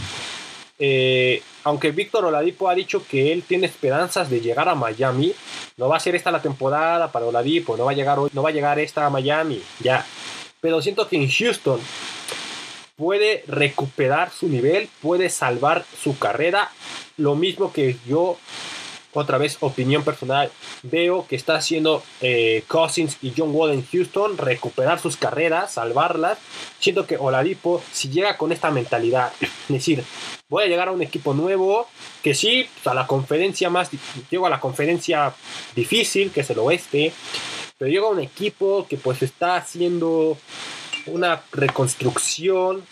[0.79, 5.34] Eh, aunque Víctor Oladipo ha dicho que él tiene esperanzas de llegar a Miami,
[5.77, 8.41] no va a ser esta la temporada para Oladipo, no va a llegar hoy, no
[8.41, 10.05] va a llegar esta a Miami, ya.
[10.62, 11.79] Pero siento que en Houston
[12.99, 16.69] puede recuperar su nivel, puede salvar su carrera.
[17.15, 18.38] Lo mismo que yo,
[19.13, 20.51] otra vez opinión personal,
[20.83, 26.39] veo que está haciendo eh, Cousins y John Wall en Houston, recuperar sus carreras, salvarlas.
[26.79, 30.03] Siento que Oladipo, si llega con esta mentalidad, es decir,
[30.49, 31.88] voy a llegar a un equipo nuevo,
[32.21, 33.89] que sí, a la conferencia más,
[34.29, 35.33] llego a la conferencia
[35.73, 37.13] difícil, que es el oeste,
[37.77, 40.38] pero llega un equipo que pues está haciendo
[41.11, 42.83] una reconstrucción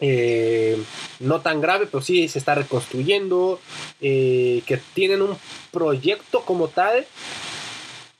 [0.00, 0.82] eh,
[1.20, 3.60] no tan grave, pero sí se está reconstruyendo,
[4.00, 5.36] eh, que tienen un
[5.70, 7.06] proyecto como tal.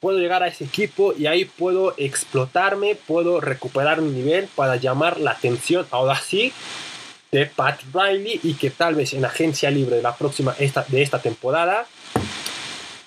[0.00, 5.18] Puedo llegar a ese equipo y ahí puedo explotarme, puedo recuperar mi nivel para llamar
[5.18, 6.52] la atención, ahora sí,
[7.32, 11.02] de Pat Riley y que tal vez en agencia libre de la próxima esta, de
[11.02, 11.86] esta temporada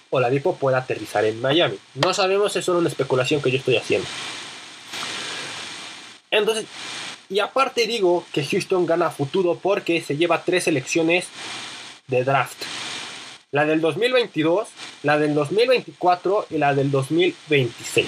[0.09, 1.77] Oladipo pueda aterrizar en Miami.
[1.95, 4.07] No sabemos, es solo una especulación que yo estoy haciendo.
[6.39, 6.65] Entonces,
[7.29, 11.27] y aparte digo que Houston gana futuro porque se lleva tres selecciones
[12.07, 12.57] de draft.
[13.51, 14.67] La del 2022,
[15.03, 18.07] la del 2024 y la del 2026.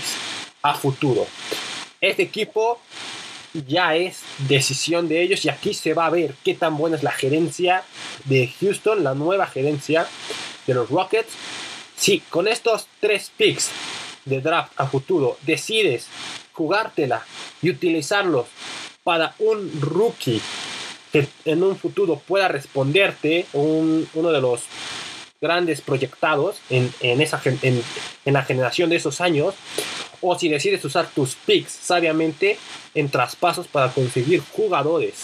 [0.62, 1.28] A futuro.
[2.02, 2.80] Este equipo
[3.54, 7.04] ya es decisión de ellos y aquí se va a ver qué tan buena es
[7.04, 7.84] la gerencia
[8.26, 10.08] de Houston, la nueva gerencia
[10.68, 11.34] de los Rockets.
[11.96, 13.70] Si con estos tres picks
[14.30, 16.08] de draft a futuro decides
[16.54, 17.26] jugártela
[17.62, 18.48] y utilizarlos
[19.04, 20.42] para un rookie
[21.12, 24.64] que en un futuro pueda responderte, uno de los
[25.42, 27.82] grandes proyectados en, esa, en,
[28.26, 29.56] en, la generación de esos años,
[30.22, 32.58] o si decides usar tus picks sabiamente
[32.94, 35.24] en traspasos para conseguir jugadores.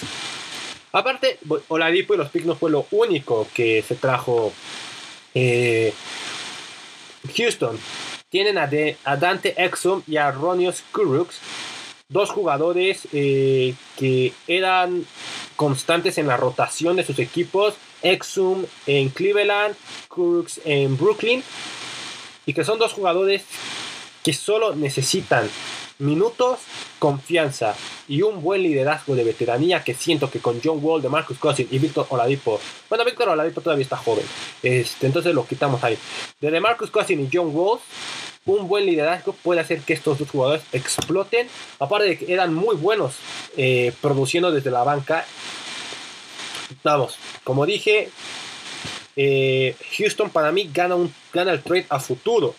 [0.93, 1.37] Aparte,
[1.67, 4.53] Oladipo y los picks no fue lo único que se trajo
[5.33, 5.93] eh,
[7.35, 7.77] Houston.
[8.35, 11.39] Tienen a, Dante Exum y a Ronios Kuruks
[12.09, 15.05] dos jugadores eh, que eran
[15.55, 17.75] constantes en la rotación de sus equipos.
[18.01, 19.77] Exum en Cleveland,
[20.09, 21.45] Crooks en Brooklyn.
[22.45, 23.45] Y que son dos jugadores
[24.21, 25.49] que solo necesitan
[25.99, 26.59] minutos,
[26.99, 27.73] confianza
[28.07, 31.71] y un buen liderazgo de veteranía que siento que con John Wall, de Marcus Cousins
[31.71, 34.25] y Víctor Oladipo, bueno, Víctor Oladipo todavía está joven,
[34.61, 35.97] este, entonces lo quitamos ahí.
[36.41, 37.79] De Marcus Cousins y John Wall,
[38.45, 41.47] un buen liderazgo puede hacer que estos dos jugadores exploten.
[41.79, 43.15] Aparte de que eran muy buenos
[43.57, 45.25] eh, produciendo desde la banca.
[46.83, 48.09] Vamos, como dije,
[49.15, 52.55] eh, Houston para mí gana, un, gana el trade a futuro.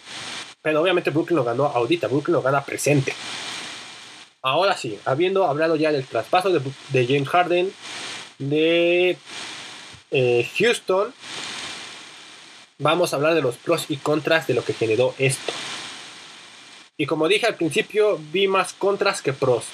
[0.60, 3.14] Pero obviamente Brooklyn lo ganó ahorita, Brooklyn lo gana presente.
[4.42, 7.72] Ahora sí, habiendo hablado ya del traspaso de, James Harden,
[8.38, 9.16] de
[10.10, 11.12] eh, Houston,
[12.78, 15.52] vamos a hablar de los pros y contras de lo que generó esto.
[16.98, 19.66] Y como dije al principio, vi más contras que pros.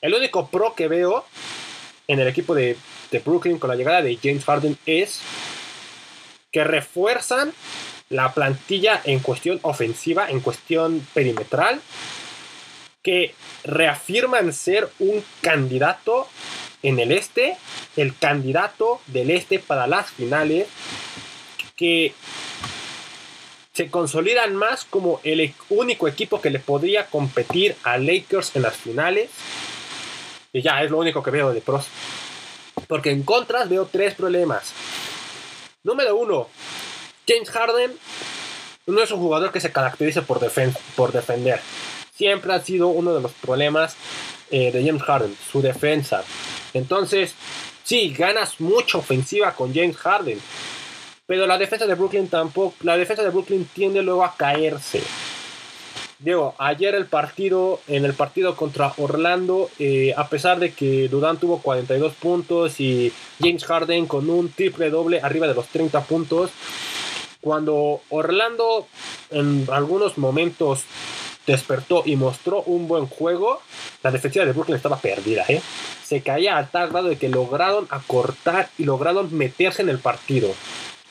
[0.00, 1.24] El único pro que veo
[2.06, 2.76] en el equipo de,
[3.24, 5.20] Brooklyn con la llegada de James Harden es
[6.52, 7.52] que refuerzan
[8.08, 11.80] la plantilla en cuestión ofensiva, en cuestión perimetral,
[13.02, 16.28] que reafirman ser un candidato
[16.82, 17.56] en el este,
[17.96, 20.68] el candidato del este para las finales,
[21.76, 22.14] que
[23.78, 28.62] se consolidan más como el e-, único equipo que le podría competir a Lakers en
[28.62, 29.30] las finales.
[30.52, 31.86] Y ya es lo único que veo de pros.
[32.88, 34.72] Porque en contras veo tres problemas.
[35.84, 36.48] Número uno,
[37.28, 37.96] James Harden
[38.86, 40.40] no es un jugador que se caracterice por,
[40.96, 41.60] por defender.
[42.12, 43.94] Siempre ha sido uno de los problemas
[44.50, 46.24] eh, de James Harden, su defensa.
[46.74, 47.32] Entonces,
[47.84, 50.40] sí, ganas mucha ofensiva con James Harden
[51.28, 55.02] pero la defensa de Brooklyn tampoco, la defensa de Brooklyn tiende luego a caerse.
[56.18, 61.38] Digo, ayer el partido, en el partido contra Orlando, eh, a pesar de que Durant
[61.38, 66.50] tuvo 42 puntos y James Harden con un triple doble arriba de los 30 puntos,
[67.42, 68.88] cuando Orlando
[69.30, 70.84] en algunos momentos
[71.46, 73.60] despertó y mostró un buen juego,
[74.02, 75.60] la defensiva de Brooklyn estaba perdida, ¿eh?
[76.02, 80.54] Se caía a tal grado de que lograron acortar y lograron meterse en el partido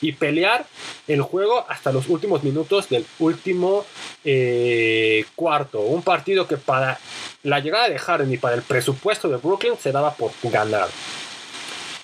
[0.00, 0.66] y pelear
[1.06, 3.84] el juego hasta los últimos minutos del último
[4.24, 5.80] eh, cuarto.
[5.80, 6.98] Un partido que para
[7.42, 10.88] la llegada de Harden y para el presupuesto de Brooklyn se daba por ganar.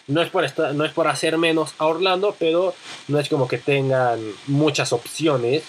[0.07, 2.75] No es por, no es por hacer menos a Orlando, pero
[3.09, 5.63] no es como que tengan muchas opciones.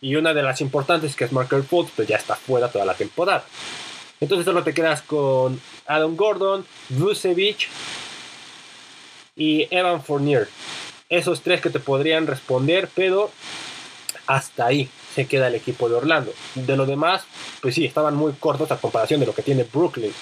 [0.00, 2.94] Y una de las importantes que es Marker Fultz, pues ya está fuera toda la
[2.94, 3.44] temporada.
[4.20, 7.68] Entonces solo te quedas con Adam Gordon, Vucevic
[9.36, 10.48] y Evan Fournier
[11.08, 13.30] esos tres que te podrían responder, pero
[14.26, 16.32] hasta ahí se queda el equipo de Orlando.
[16.54, 17.24] De lo demás,
[17.60, 20.12] pues sí, estaban muy cortos a comparación de lo que tiene Brooklyn.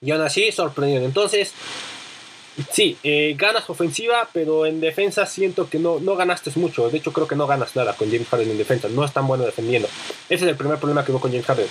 [0.00, 1.04] Y aún así, sorprendido.
[1.04, 1.52] Entonces,
[2.70, 6.90] sí, eh, ganas ofensiva, pero en defensa siento que no, no ganaste mucho.
[6.90, 8.88] De hecho, creo que no ganas nada con James Harden en defensa.
[8.88, 9.88] No es tan bueno defendiendo.
[10.28, 11.66] Ese es el primer problema que veo con James Harden.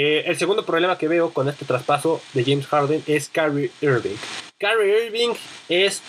[0.00, 4.14] Eh, el segundo problema que veo con este traspaso de James Harden es Kyrie Irving.
[4.56, 5.34] Kyrie Irving
[5.68, 6.02] es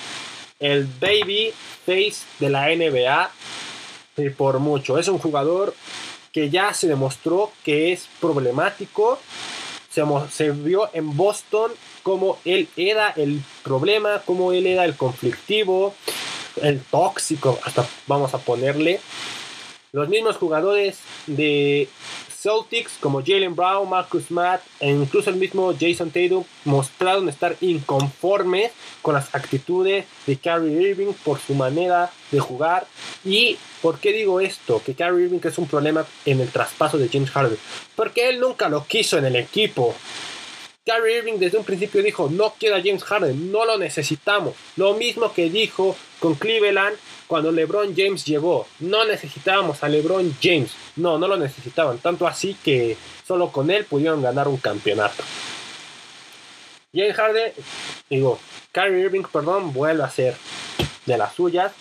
[0.60, 1.52] el baby
[1.88, 3.32] face de la NBA.
[4.18, 5.00] Y por mucho.
[5.00, 5.74] Es un jugador
[6.32, 9.18] que ya se demostró que es problemático.
[9.90, 11.72] Se, se vio en Boston
[12.04, 15.96] como él era el problema, como él era el conflictivo,
[16.62, 19.00] el tóxico, hasta vamos a ponerle.
[19.92, 21.88] Los mismos jugadores de
[22.40, 28.72] Celtics como Jalen Brown, Marcus Matt e incluso el mismo Jason Tatum mostraron estar inconformes
[29.02, 32.88] con las actitudes de Kyrie Irving por su manera de jugar.
[33.26, 34.82] ¿Y por qué digo esto?
[34.86, 37.58] Que Kyrie Irving es un problema en el traspaso de James Harden.
[37.96, 39.96] Porque él nunca lo quiso en el equipo.
[40.86, 44.56] Kyrie Irving desde un principio dijo, no quiero a James Harden, no lo necesitamos.
[44.78, 46.96] Lo mismo que dijo con Cleveland
[47.30, 48.66] cuando LeBron James llegó.
[48.80, 50.72] No necesitábamos a LeBron James.
[50.96, 52.00] No, no lo necesitaban.
[52.00, 55.24] Tanto así que solo con él pudieron ganar un campeonato.
[56.92, 57.54] James Harden,
[58.10, 58.40] digo,
[58.72, 60.36] Kyrie Irving, perdón, vuelve a ser
[61.06, 61.72] de las suyas.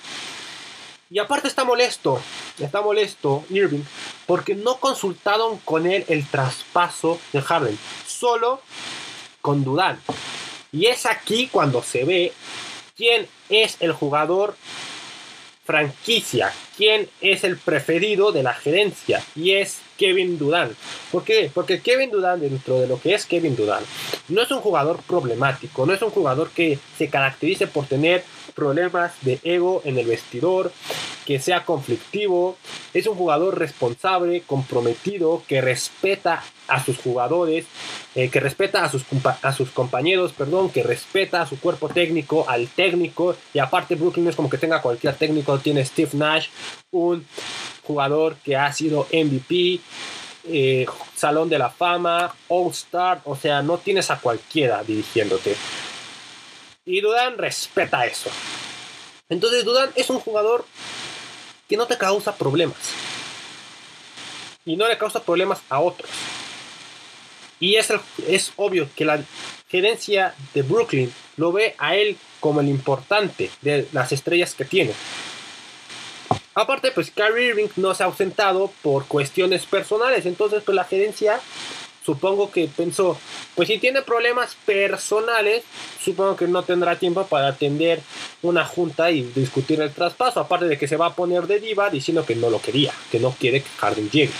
[1.08, 2.20] Y aparte está molesto,
[2.58, 3.84] está molesto Irving,
[4.26, 8.60] porque no consultaron con él el traspaso de Harden, solo
[9.40, 9.98] con Durant.
[10.72, 12.34] Y es aquí cuando se ve
[12.94, 14.54] quién es el jugador
[15.68, 20.72] franquicia, quién es el preferido de la gerencia y es Kevin Durant.
[21.12, 21.50] ¿Por qué?
[21.52, 23.84] Porque Kevin Durant dentro de lo que es Kevin Durant
[24.28, 28.24] no es un jugador problemático, no es un jugador que se caracterice por tener
[28.58, 30.72] problemas de ego en el vestidor,
[31.24, 32.56] que sea conflictivo,
[32.92, 37.66] es un jugador responsable, comprometido, que respeta a sus jugadores,
[38.16, 43.36] eh, que respeta a sus, compañeros, perdón, que respeta a su cuerpo técnico, al técnico,
[43.54, 46.48] y aparte Brooklyn es como que tenga cualquier técnico, tiene Steve Nash,
[46.90, 47.24] un
[47.84, 49.80] jugador que ha sido MVP,
[50.48, 55.54] eh, Salón de la Fama, All Star, o sea, no tienes a cualquiera dirigiéndote.
[56.88, 58.30] Y Dudan respeta eso.
[59.28, 60.64] Entonces Dudan es un jugador
[61.68, 62.78] que no te causa problemas.
[64.64, 66.10] Y no le causa problemas a otros.
[67.60, 67.92] Y es,
[68.26, 69.22] es obvio que la
[69.68, 74.94] gerencia de Brooklyn lo ve a él como el importante de las estrellas que tiene.
[76.54, 80.24] Aparte, pues Kyrie Irving no se ha ausentado por cuestiones personales.
[80.24, 81.38] Entonces, pues la gerencia
[82.08, 83.18] supongo que pensó,
[83.54, 85.62] pues si tiene problemas personales,
[86.02, 88.00] supongo que no tendrá tiempo para atender
[88.40, 91.90] una junta y discutir el traspaso, aparte de que se va a poner de diva
[91.90, 94.32] diciendo que no lo quería, que no quiere que Harden llegue.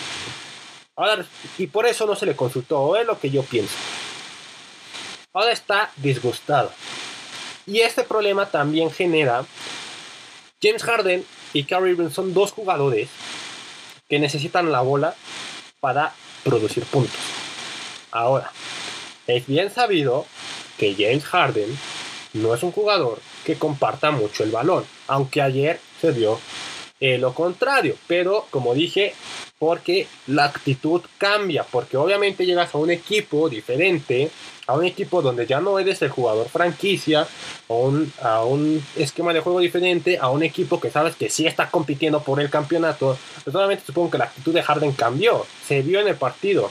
[1.58, 3.74] Y por eso no se le consultó, es lo que yo pienso.
[5.34, 6.72] Ahora está disgustado.
[7.66, 9.44] Y este problema también genera
[10.62, 13.10] James Harden y Kyrie Irving son dos jugadores
[14.08, 15.14] que necesitan la bola
[15.80, 17.37] para producir puntos.
[18.10, 18.50] Ahora,
[19.26, 20.26] es bien sabido
[20.78, 21.78] que James Harden
[22.34, 26.38] no es un jugador que comparta mucho el balón, aunque ayer se dio
[27.00, 29.14] eh, lo contrario, pero como dije,
[29.58, 34.30] porque la actitud cambia, porque obviamente llegas a un equipo diferente,
[34.66, 37.26] a un equipo donde ya no eres el jugador franquicia,
[37.68, 41.46] a un, a un esquema de juego diferente, a un equipo que sabes que sí
[41.46, 45.82] está compitiendo por el campeonato, pues obviamente supongo que la actitud de Harden cambió, se
[45.82, 46.70] vio en el partido.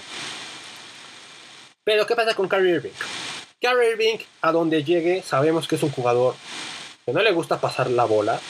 [1.87, 2.91] Pero ¿qué pasa con Kyrie Irving?
[3.61, 6.35] Kyrie Irving, a donde llegue, sabemos que es un jugador
[7.05, 8.41] que no le gusta pasar la bola,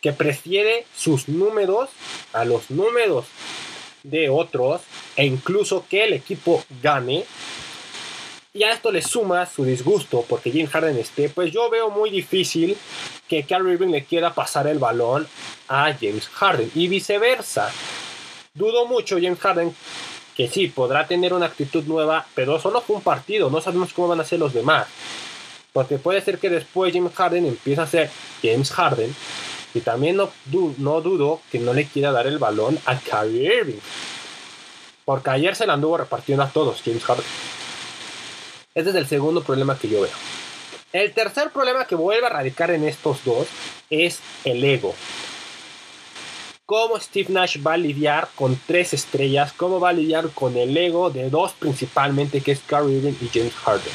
[0.00, 1.90] que prefiere sus números
[2.32, 3.26] a los números
[4.04, 4.80] de otros
[5.16, 7.26] e incluso que el equipo gane.
[8.54, 12.08] Y a esto le suma su disgusto porque James Harden esté, pues yo veo muy
[12.08, 12.74] difícil
[13.28, 15.28] que Kyrie Irving le quiera pasar el balón
[15.68, 17.70] a James Harden y viceversa.
[18.54, 19.76] Dudo mucho James Harden
[20.36, 24.08] que sí, podrá tener una actitud nueva, pero solo fue un partido, no sabemos cómo
[24.08, 24.86] van a ser los demás.
[25.72, 28.10] Porque puede ser que después James Harden empiece a ser
[28.42, 29.14] James Harden.
[29.74, 30.30] Y también no,
[30.78, 33.80] no dudo que no le quiera dar el balón a Kyrie Irving.
[35.04, 37.24] Porque ayer se la anduvo repartiendo a todos James Harden.
[38.74, 40.12] Ese es el segundo problema que yo veo.
[40.92, 43.46] El tercer problema que vuelve a radicar en estos dos
[43.90, 44.94] es el ego
[46.66, 50.76] cómo Steve Nash va a lidiar con tres estrellas, cómo va a lidiar con el
[50.76, 53.92] ego de dos principalmente, que es Kyrie Irving y James Harden.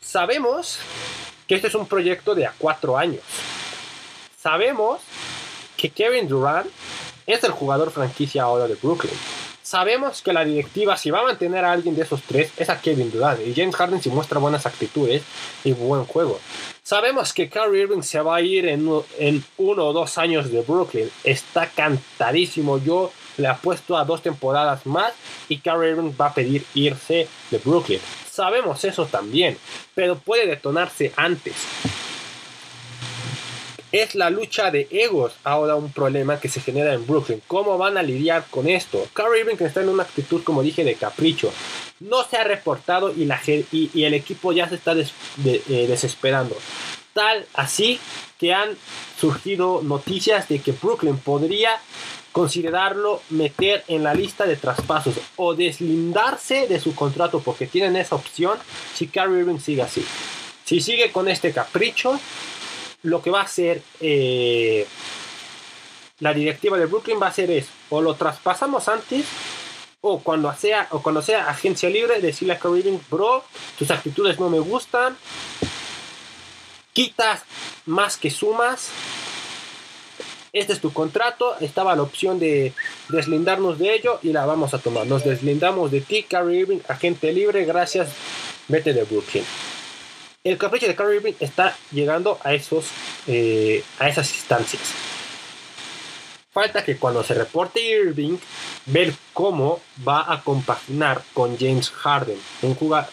[0.00, 0.78] Sabemos
[1.48, 3.22] que este es un proyecto de a cuatro años.
[4.38, 5.00] Sabemos
[5.76, 6.68] que Kevin Durant
[7.26, 9.14] es el jugador franquicia ahora de Brooklyn.
[9.62, 12.78] Sabemos que la directiva, si va a mantener a alguien de esos tres, es a
[12.78, 13.40] Kevin Durant.
[13.40, 15.22] Y James Harden si muestra buenas actitudes
[15.64, 16.38] y buen juego.
[16.84, 20.62] Sabemos que Kyrie Irving se va a ir en, en uno o dos años de
[20.62, 21.08] Brooklyn.
[21.22, 22.78] Está cantadísimo.
[22.78, 25.12] Yo le apuesto a dos temporadas más
[25.48, 28.00] y Kyrie Irving va a pedir irse de Brooklyn.
[28.28, 29.56] Sabemos eso también,
[29.94, 31.54] pero puede detonarse antes.
[33.92, 37.42] es la lucha de egos ahora un problema que se genera en Brooklyn.
[37.46, 39.06] ¿Cómo van a lidiar con esto?
[39.12, 41.52] Kyrie Irving está en una actitud, como dije, de capricho.
[42.08, 46.56] No se ha reportado y, la, y, el equipo ya se está eh, desesperando.
[47.12, 48.00] Tal así
[48.38, 48.70] que han
[49.18, 51.78] surgido noticias de que Brooklyn podría
[52.32, 58.16] considerarlo meter en la lista de traspasos o deslindarse de su contrato porque tienen esa
[58.16, 58.58] opción
[58.94, 60.04] si Kyrie Irving sigue así.
[60.64, 62.18] Si sigue con este capricho,
[63.02, 64.86] lo que va a hacer eh,
[66.20, 69.26] la directiva de Brooklyn va a hacer es o lo traspasamos antes
[70.02, 73.44] o cuando sea o cuando sea agencia libre decirle a Kyrie bro
[73.78, 75.16] tus actitudes no me gustan.
[76.92, 77.42] Quitas
[77.86, 78.90] más que sumas.
[80.52, 81.56] Este es tu contrato.
[81.60, 82.74] Estaba la opción de
[83.08, 85.06] deslindarnos de ello y la vamos a tomar.
[85.06, 87.64] Nos deslindamos de ti Kyrie Irving agente libre.
[87.64, 88.10] Gracias.
[88.68, 89.44] Vete de Brooklyn.
[90.44, 92.86] El capricho de Kyrie Irving está llegando a, esos,
[93.28, 94.82] eh, a esas instancias.
[96.52, 98.36] Falta que cuando se reporte Irving,
[98.86, 103.10] ver cómo va a compaginar con James Harden, un jugador,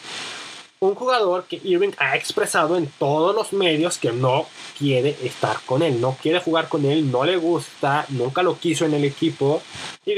[0.82, 4.46] un jugador que Irving ha expresado en todos los medios que no
[4.78, 8.86] quiere estar con él, no quiere jugar con él, no le gusta, nunca lo quiso
[8.86, 9.62] en el equipo.
[10.06, 10.14] Y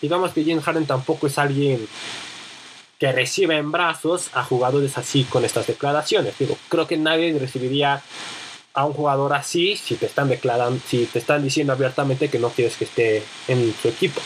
[0.00, 1.88] digamos que James Harden tampoco es alguien
[2.98, 6.38] que recibe en brazos a jugadores así con estas declaraciones.
[6.38, 8.02] Digo, creo que nadie recibiría
[8.74, 12.50] a un jugador así si te están declarando, si te están diciendo abiertamente que no
[12.50, 14.20] quieres que esté en su equipo.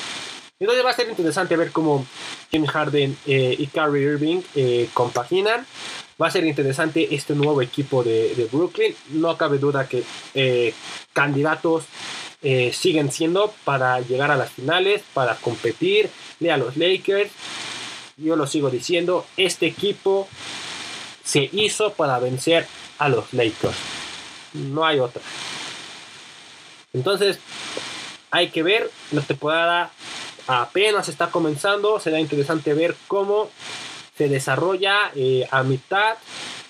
[0.58, 2.06] Entonces va a ser interesante ver cómo
[2.52, 5.66] James Harden eh, y Kyrie Irving eh, compaginan.
[6.20, 8.94] Va a ser interesante este nuevo equipo de, Brooklyn.
[9.10, 10.72] No cabe duda que eh,
[11.12, 11.84] candidatos
[12.72, 16.10] siguen siendo para llegar a las finales, para competir.
[16.50, 17.30] a los Lakers
[18.16, 20.28] yo lo sigo diciendo, este equipo
[21.24, 22.66] se hizo para vencer
[22.98, 23.76] a los Lakers.
[24.52, 25.22] No hay otra.
[26.92, 27.38] Entonces,
[28.30, 29.90] hay que ver, la temporada
[30.46, 33.50] apenas está comenzando, será interesante ver cómo
[34.16, 36.16] se desarrolla eh, a mitad,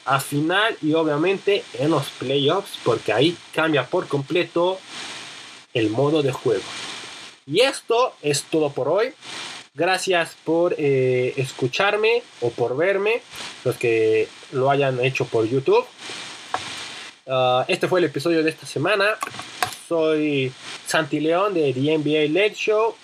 [0.04, 4.78] a final y obviamente en los playoffs, porque ahí cambia por completo
[5.74, 6.62] el modo de juego.
[7.46, 9.12] Y esto es todo por hoy.
[9.74, 13.22] Gracias por eh, escucharme o por verme,
[13.64, 15.84] los que lo hayan hecho por YouTube.
[17.26, 19.16] Ah, este fue el episodio de esta semana.
[19.88, 20.52] Soy
[20.86, 22.94] Santi León de The NBA Late Show.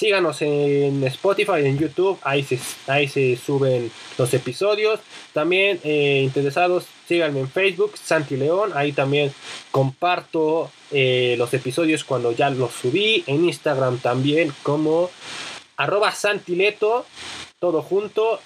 [0.00, 4.98] Síganos en Spotify, en YouTube, ahí se, ahí se suben los episodios.
[5.34, 9.30] También eh, interesados, síganme en Facebook, Santi León, ahí también
[9.70, 13.24] comparto eh, los episodios cuando ya los subí.
[13.26, 15.10] En Instagram también como
[15.76, 17.04] arroba santileto,
[17.58, 18.40] todo junto.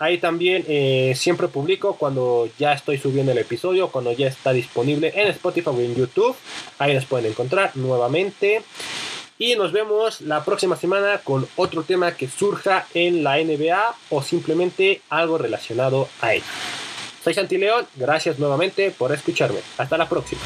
[0.00, 5.12] Ahí también eh, siempre publico cuando ya estoy subiendo el episodio, cuando ya está disponible
[5.14, 6.34] en Spotify o en YouTube.
[6.80, 8.64] Ahí nos pueden encontrar nuevamente.
[9.42, 14.22] Y nos vemos la próxima semana con otro tema que surja en la NBA o
[14.22, 16.42] simplemente algo relacionado a él.
[17.24, 19.60] Soy Santi León, gracias nuevamente por escucharme.
[19.78, 20.42] Hasta la próxima.